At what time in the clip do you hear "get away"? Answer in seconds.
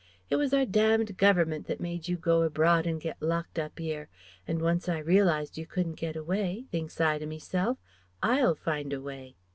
5.93-6.65